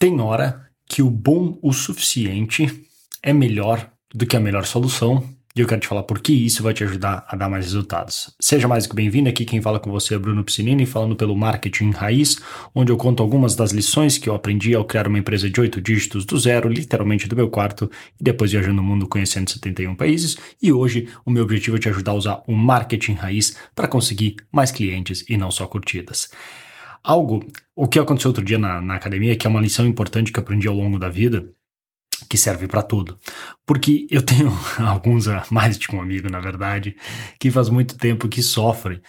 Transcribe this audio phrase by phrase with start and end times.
[0.00, 2.86] Tem hora que o bom o suficiente
[3.20, 6.62] é melhor do que a melhor solução e eu quero te falar por que isso
[6.62, 8.32] vai te ajudar a dar mais resultados.
[8.40, 11.90] Seja mais que bem-vindo, aqui quem fala com você é Bruno Piscinini, falando pelo Marketing
[11.90, 12.38] Raiz,
[12.72, 15.80] onde eu conto algumas das lições que eu aprendi ao criar uma empresa de oito
[15.80, 17.90] dígitos do zero, literalmente do meu quarto,
[18.20, 20.36] e depois viajando no mundo conhecendo 71 países.
[20.62, 24.36] E hoje o meu objetivo é te ajudar a usar o Marketing Raiz para conseguir
[24.52, 26.30] mais clientes e não só curtidas.
[27.08, 27.42] Algo,
[27.74, 30.42] o que aconteceu outro dia na, na academia, que é uma lição importante que eu
[30.42, 31.50] aprendi ao longo da vida,
[32.28, 33.18] que serve para tudo.
[33.64, 34.52] Porque eu tenho
[34.86, 36.94] alguns, ah, mais de um amigo, na verdade,
[37.40, 39.00] que faz muito tempo que sofre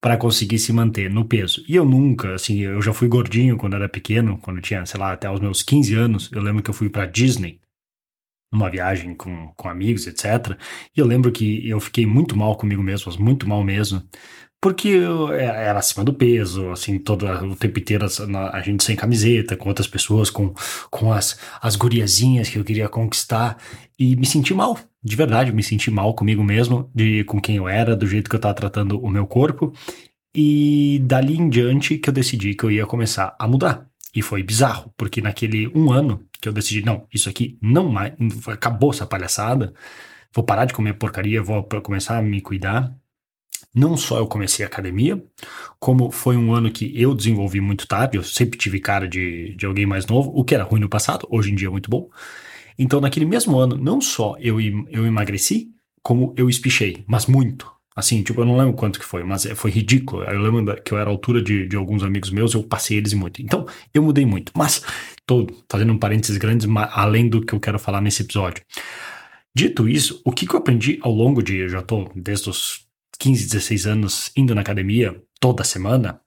[0.00, 1.64] para conseguir se manter no peso.
[1.68, 5.12] E eu nunca, assim, eu já fui gordinho quando era pequeno, quando tinha, sei lá,
[5.12, 6.30] até os meus 15 anos.
[6.32, 7.60] Eu lembro que eu fui para Disney
[8.52, 10.56] numa viagem com, com amigos, etc.
[10.96, 14.00] E eu lembro que eu fiquei muito mal comigo mesmo, muito mal mesmo,
[14.60, 18.06] porque eu é, era acima do peso, assim, todo o tempo inteiro
[18.52, 20.52] a gente sem camiseta, com outras pessoas, com,
[20.90, 23.56] com as, as guriazinhas que eu queria conquistar,
[23.98, 27.68] e me senti mal, de verdade, me senti mal comigo mesmo, de com quem eu
[27.68, 29.72] era, do jeito que eu estava tratando o meu corpo,
[30.34, 33.86] e dali em diante que eu decidi que eu ia começar a mudar.
[34.14, 38.12] E foi bizarro, porque naquele um ano que eu decidi, não, isso aqui não mais,
[38.48, 39.72] acabou essa palhaçada,
[40.34, 42.92] vou parar de comer porcaria, vou começar a me cuidar,
[43.74, 45.22] não só eu comecei a academia,
[45.78, 49.66] como foi um ano que eu desenvolvi muito tarde, eu sempre tive cara de, de
[49.66, 52.08] alguém mais novo, o que era ruim no passado, hoje em dia é muito bom.
[52.78, 55.70] Então, naquele mesmo ano, não só eu, eu emagreci,
[56.02, 57.70] como eu espichei, mas muito.
[57.94, 60.22] Assim, tipo, eu não lembro quanto que foi, mas é, foi ridículo.
[60.22, 63.12] Eu lembro que eu era a altura de, de alguns amigos meus, eu passei eles
[63.12, 63.42] muito.
[63.42, 64.52] Então, eu mudei muito.
[64.56, 64.84] Mas,
[65.26, 68.62] tô fazendo um parênteses grande, além do que eu quero falar nesse episódio.
[69.52, 72.87] Dito isso, o que, que eu aprendi ao longo de, eu já tô desde os
[73.18, 76.20] 15, 16 anos indo na academia toda semana,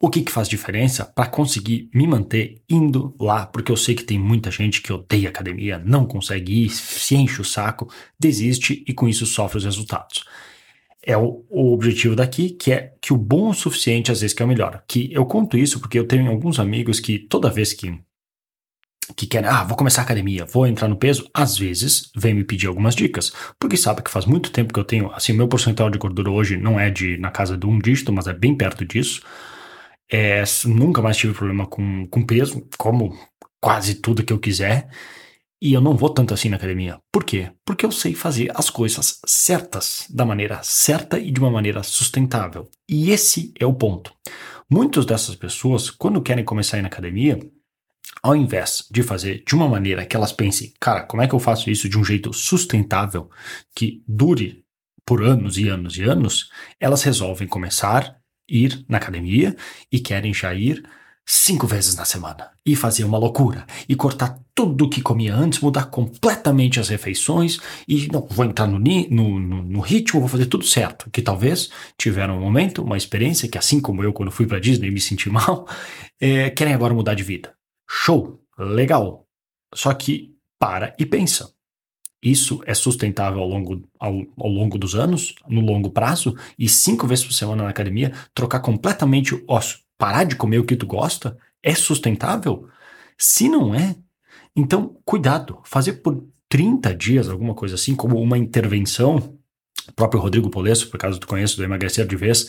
[0.00, 3.46] o que, que faz diferença para conseguir me manter indo lá?
[3.46, 7.40] Porque eu sei que tem muita gente que odeia academia, não consegue ir, se enche
[7.40, 10.24] o saco, desiste e com isso sofre os resultados.
[11.02, 14.42] É o, o objetivo daqui, que é que o bom o suficiente às vezes que
[14.42, 14.84] é o melhor.
[14.86, 18.00] Que eu conto isso porque eu tenho alguns amigos que toda vez que
[19.16, 22.44] que querem, ah, vou começar a academia, vou entrar no peso, às vezes vem me
[22.44, 25.90] pedir algumas dicas, porque sabe que faz muito tempo que eu tenho, assim, meu percentual
[25.90, 28.84] de gordura hoje não é de na casa de um dígito, mas é bem perto
[28.84, 29.22] disso.
[30.10, 33.14] É, nunca mais tive problema com, com peso, como
[33.60, 34.88] quase tudo que eu quiser,
[35.60, 37.00] e eu não vou tanto assim na academia.
[37.12, 37.50] Por quê?
[37.64, 42.70] Porque eu sei fazer as coisas certas, da maneira certa e de uma maneira sustentável.
[42.88, 44.12] E esse é o ponto.
[44.70, 47.38] Muitas dessas pessoas, quando querem começar a ir na academia,
[48.22, 51.38] ao invés de fazer de uma maneira que elas pensem, cara, como é que eu
[51.38, 53.30] faço isso de um jeito sustentável,
[53.74, 54.64] que dure
[55.04, 58.16] por anos e anos e anos, elas resolvem começar,
[58.48, 59.56] ir na academia
[59.90, 60.82] e querem já ir
[61.30, 65.60] cinco vezes na semana e fazer uma loucura e cortar tudo o que comia antes,
[65.60, 70.46] mudar completamente as refeições e não vou entrar no, no, no, no, ritmo, vou fazer
[70.46, 71.10] tudo certo.
[71.10, 71.68] Que talvez
[71.98, 75.28] tiveram um momento, uma experiência que, assim como eu, quando fui para Disney me senti
[75.30, 75.68] mal,
[76.18, 77.57] é, querem agora mudar de vida.
[77.88, 79.26] Show, legal.
[79.74, 81.52] Só que para e pensa.
[82.22, 87.06] Isso é sustentável ao longo, ao, ao, longo dos anos, no longo prazo, e cinco
[87.06, 90.84] vezes por semana na academia, trocar completamente o osso, parar de comer o que tu
[90.84, 92.68] gosta, é sustentável?
[93.16, 93.96] Se não é,
[94.54, 99.37] então cuidado, fazer por 30 dias alguma coisa assim, como uma intervenção
[99.88, 102.48] o próprio Rodrigo Polesso, por causa tu conheço do Emagrecer de Vez,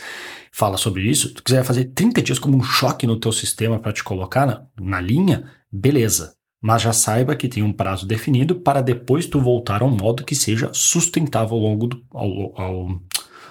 [0.52, 1.34] fala sobre isso.
[1.34, 4.66] Tu quiser fazer 30 dias como um choque no teu sistema para te colocar na,
[4.80, 6.36] na linha, beleza.
[6.62, 10.26] Mas já saiba que tem um prazo definido para depois tu voltar a um modo
[10.26, 12.88] que seja sustentável ao longo do, ao, ao,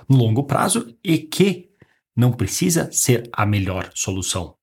[0.09, 1.71] no longo prazo e que
[2.15, 4.55] não precisa ser a melhor solução.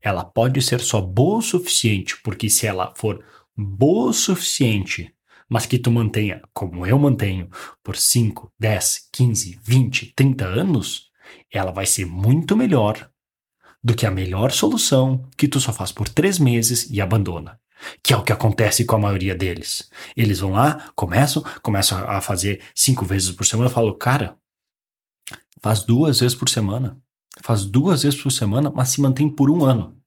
[0.00, 3.22] Ela pode ser só boa o suficiente, porque se ela for
[3.56, 5.12] boa o suficiente
[5.48, 7.48] mas que tu mantenha, como eu mantenho,
[7.82, 11.10] por 5, 10, 15, 20, 30 anos,
[11.52, 13.10] ela vai ser muito melhor
[13.82, 17.58] do que a melhor solução que tu só faz por três meses e abandona.
[18.02, 19.88] Que é o que acontece com a maioria deles.
[20.16, 23.68] Eles vão lá, começam, começam a fazer cinco vezes por semana.
[23.68, 24.36] Eu falo, cara,
[25.62, 27.00] faz duas vezes por semana.
[27.40, 29.97] Faz duas vezes por semana, mas se mantém por um ano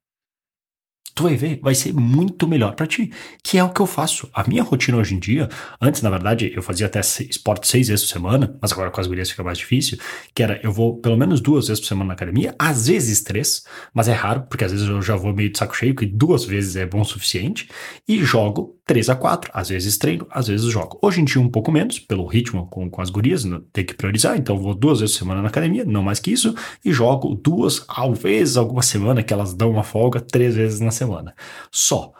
[1.14, 3.12] tu vai ver, vai ser muito melhor para ti,
[3.42, 4.28] que é o que eu faço.
[4.32, 5.48] A minha rotina hoje em dia,
[5.80, 9.06] antes, na verdade, eu fazia até esporte seis vezes por semana, mas agora com as
[9.06, 9.98] gurias fica mais difícil,
[10.34, 13.64] que era, eu vou pelo menos duas vezes por semana na academia, às vezes três,
[13.92, 16.44] mas é raro, porque às vezes eu já vou meio de saco cheio, que duas
[16.44, 17.68] vezes é bom o suficiente,
[18.08, 20.98] e jogo 3 a 4, às vezes treino, às vezes jogo.
[21.00, 23.94] Hoje em dia um pouco menos, pelo ritmo com, com as gurias, né, tem que
[23.94, 26.54] priorizar, então vou duas vezes por semana na academia, não mais que isso,
[26.84, 27.86] e jogo duas,
[28.18, 31.34] vezes alguma semana que elas dão uma folga, três vezes na semana.
[31.70, 32.12] Só.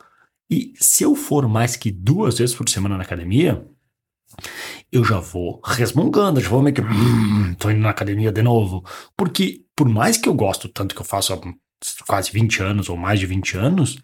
[0.51, 3.63] E se eu for mais que duas vezes por semana na academia,
[4.91, 8.83] eu já vou resmungando, já vou meio que, hum, tô indo na academia de novo.
[9.15, 11.41] Porque, por mais que eu gosto tanto que eu faço há
[12.07, 13.99] quase 20 anos ou mais de 20 anos,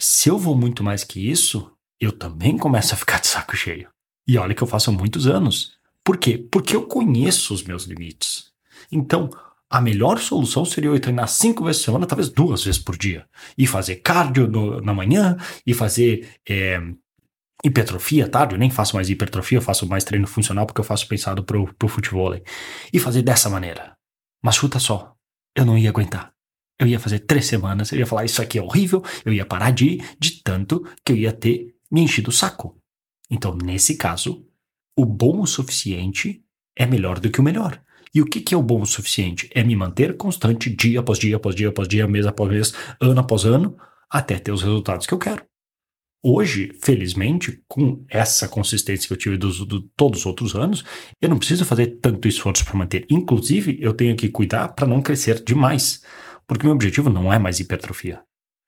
[0.00, 3.88] se eu vou muito mais que isso, eu também começo a ficar de saco cheio.
[4.26, 5.72] E olha que eu faço há muitos anos.
[6.04, 6.38] Por quê?
[6.50, 8.52] Porque eu conheço os meus limites.
[8.90, 9.30] Então,
[9.70, 13.26] a melhor solução seria eu treinar cinco vezes por semana, talvez duas vezes por dia.
[13.56, 15.36] E fazer cardio no, na manhã,
[15.66, 16.80] e fazer é,
[17.64, 18.54] hipertrofia à tarde.
[18.54, 21.72] Eu nem faço mais hipertrofia, eu faço mais treino funcional porque eu faço pensado pro,
[21.74, 22.34] pro futebol.
[22.92, 23.96] E fazer dessa maneira.
[24.42, 25.14] Mas chuta só,
[25.54, 26.32] eu não ia aguentar.
[26.78, 29.72] Eu ia fazer três semanas, eu ia falar isso aqui é horrível, eu ia parar
[29.72, 32.80] de ir, de tanto que eu ia ter me enchido o saco.
[33.30, 34.46] Então, nesse caso,
[34.96, 36.42] o bom o suficiente
[36.76, 37.80] é melhor do que o melhor.
[38.14, 39.50] E o que, que é o bom o suficiente?
[39.54, 43.20] É me manter constante dia após dia, após dia, após dia, mês após mês, ano
[43.20, 43.76] após ano,
[44.10, 45.44] até ter os resultados que eu quero.
[46.22, 50.84] Hoje, felizmente, com essa consistência que eu tive dos, do, todos os outros anos,
[51.20, 53.06] eu não preciso fazer tanto esforço para manter.
[53.08, 56.02] Inclusive, eu tenho que cuidar para não crescer demais.
[56.46, 58.20] Porque meu objetivo não é mais hipertrofia.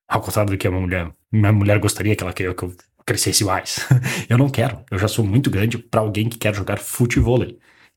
[0.09, 2.75] Ao contrário do que a minha mulher, minha mulher gostaria que ela queria que eu
[3.05, 3.87] crescesse mais.
[4.29, 4.85] eu não quero.
[4.91, 7.45] Eu já sou muito grande para alguém que quer jogar futebol,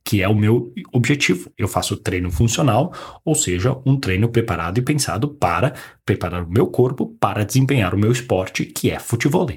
[0.03, 1.51] que é o meu objetivo.
[1.57, 5.73] Eu faço treino funcional, ou seja, um treino preparado e pensado para
[6.05, 9.47] preparar o meu corpo para desempenhar o meu esporte, que é futebol.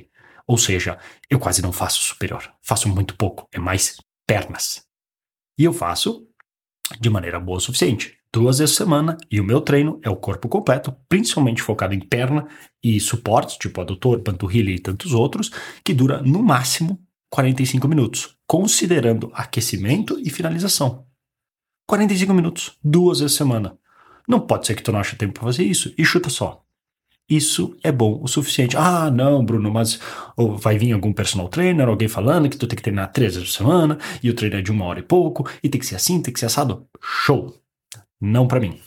[0.47, 0.99] Ou seja,
[1.29, 2.53] eu quase não faço superior.
[2.63, 3.97] Faço muito pouco, é mais
[4.27, 4.85] pernas.
[5.59, 6.27] E eu faço
[7.01, 10.17] de maneira boa o suficiente duas vezes por semana e o meu treino é o
[10.17, 12.47] corpo completo, principalmente focado em perna
[12.85, 15.51] e suportes, tipo adutor, panturrilha e tantos outros,
[15.83, 17.01] que dura no máximo
[17.31, 21.07] 45 minutos, considerando aquecimento e finalização.
[21.89, 23.79] 45 minutos, duas vezes por semana.
[24.29, 26.63] Não pode ser que tu não ache tempo para fazer isso e chuta só.
[27.29, 28.77] Isso é bom o suficiente.
[28.77, 29.99] Ah, não, Bruno, mas
[30.59, 33.57] vai vir algum personal trainer, alguém falando que tu tem que treinar três vezes por
[33.57, 36.21] semana e o treino é de uma hora e pouco e tem que ser assim,
[36.21, 36.87] tem que ser assado.
[37.01, 37.66] Show!
[38.27, 38.81] Não para mim.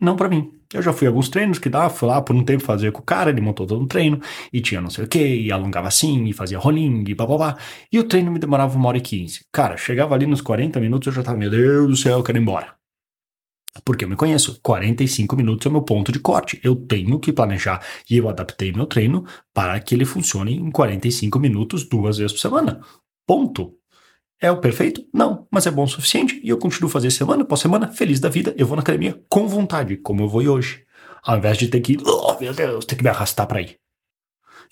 [0.00, 0.52] Não para mim.
[0.72, 3.00] Eu já fui a alguns treinos que dava, fui lá por um tempo fazer com
[3.00, 4.20] o cara, ele montou todo um treino,
[4.52, 7.56] e tinha não sei o que, e alongava assim, e fazia rolinho, e blá.
[7.90, 9.46] E o treino me demorava uma hora e quinze.
[9.52, 12.38] Cara, chegava ali nos 40 minutos, eu já tava, meu Deus do céu, eu quero
[12.38, 12.74] ir embora.
[13.84, 16.60] Porque eu me conheço, 45 minutos é o meu ponto de corte.
[16.62, 17.80] Eu tenho que planejar
[18.10, 19.24] e eu adaptei meu treino
[19.54, 22.80] para que ele funcione em 45 minutos duas vezes por semana.
[23.26, 23.74] Ponto.
[24.40, 25.04] É o perfeito?
[25.12, 28.28] Não, mas é bom o suficiente e eu continuo fazer semana após semana, feliz da
[28.28, 28.54] vida.
[28.56, 30.84] Eu vou na academia com vontade, como eu vou hoje,
[31.22, 33.78] ao invés de ter que, oh meu Deus, ter que me arrastar para ir.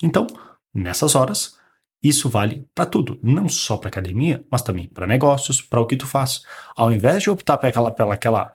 [0.01, 0.25] Então,
[0.73, 1.57] nessas horas,
[2.01, 5.97] isso vale para tudo, não só para academia, mas também para negócios, para o que
[5.97, 6.43] tu faz.
[6.75, 8.53] Ao invés de optar pela, pela aquela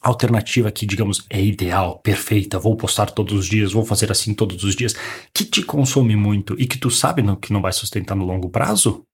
[0.00, 4.62] alternativa que, digamos, é ideal, perfeita, vou postar todos os dias, vou fazer assim todos
[4.64, 4.94] os dias,
[5.34, 9.04] que te consome muito e que tu sabe que não vai sustentar no longo prazo,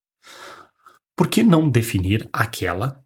[1.17, 3.03] por que não definir aquela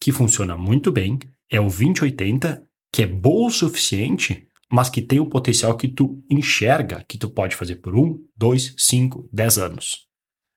[0.00, 1.18] que funciona muito bem,
[1.50, 6.24] é o 2080, que é boa o suficiente, mas que tem o potencial que tu
[6.30, 10.08] enxerga que tu pode fazer por um, dois, cinco, dez anos.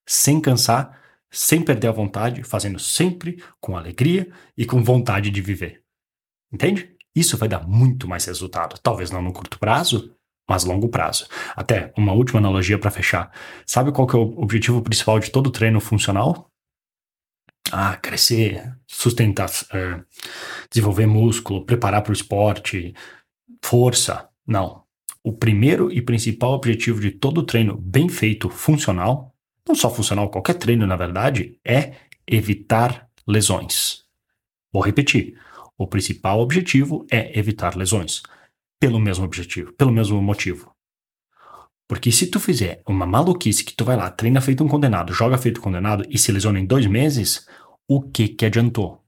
[0.08, 1.00] Sem cansar,
[1.30, 5.84] sem perder a vontade, fazendo sempre com alegria e com vontade de viver.
[6.52, 6.96] Entende?
[7.14, 8.80] Isso vai dar muito mais resultado.
[8.82, 10.16] Talvez não no curto prazo,
[10.50, 11.28] mas longo prazo.
[11.56, 13.32] Até uma última analogia para fechar.
[13.66, 16.52] Sabe qual que é o objetivo principal de todo treino funcional?
[17.72, 20.02] Ah, crescer, sustentar, é,
[20.70, 22.94] desenvolver músculo, preparar para o esporte,
[23.64, 24.30] força.
[24.46, 24.84] Não.
[25.24, 29.34] O primeiro e principal objetivo de todo treino bem feito, funcional,
[29.68, 31.94] não só funcional, qualquer treino, na verdade, é
[32.28, 34.04] evitar lesões.
[34.72, 35.40] Vou repetir.
[35.78, 38.22] O principal objetivo é evitar lesões.
[38.80, 40.75] Pelo mesmo objetivo, pelo mesmo motivo.
[41.88, 45.38] Porque se tu fizer uma maluquice que tu vai lá, treina feito um condenado, joga
[45.38, 47.48] feito um condenado e se lesiona em dois meses,
[47.88, 49.04] o que que adiantou?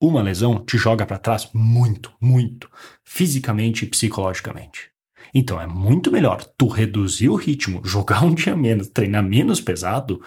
[0.00, 2.70] Uma lesão te joga para trás muito, muito,
[3.04, 4.90] fisicamente e psicologicamente.
[5.34, 10.22] Então é muito melhor tu reduzir o ritmo, jogar um dia menos, treinar menos pesado,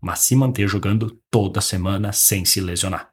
[0.00, 3.10] mas se manter jogando toda semana sem se lesionar.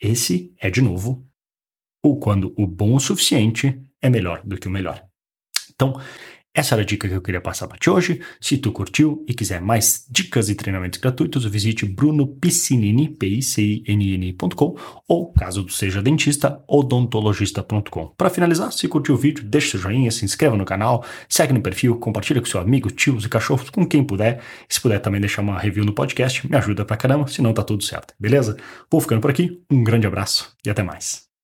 [0.00, 1.26] Esse é, de novo,
[2.02, 5.02] o quando o bom o suficiente é melhor do que o melhor.
[5.74, 6.00] Então,
[6.56, 8.20] Essa era a dica que eu queria passar para ti hoje.
[8.40, 14.76] Se tu curtiu e quiser mais dicas e treinamentos gratuitos, visite brunopiscinini, p-i-c-i-n-n.com
[15.08, 18.12] ou, caso tu seja dentista, odontologista.com.
[18.16, 21.60] Para finalizar, se curtiu o vídeo, deixa seu joinha, se inscreva no canal, segue no
[21.60, 24.40] perfil, compartilha com seu amigo, tios e cachorros, com quem puder.
[24.68, 27.82] Se puder também deixar uma review no podcast, me ajuda pra caramba, senão tá tudo
[27.82, 28.56] certo, beleza?
[28.88, 31.24] Vou ficando por aqui, um grande abraço e até mais.